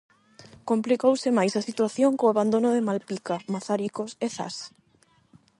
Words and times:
Complicouse 0.69 1.29
máis 1.37 1.53
a 1.55 1.65
situación 1.69 2.11
co 2.19 2.25
abandono 2.29 2.69
de 2.75 2.85
Malpica, 2.87 3.35
Mazaricos 3.53 4.11
e 4.25 4.27
Zas? 4.37 4.55